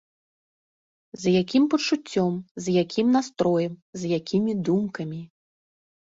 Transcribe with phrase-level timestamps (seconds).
[1.23, 2.33] З якім пачуццём,
[2.65, 5.21] з якім настроем, з якімі думкамі.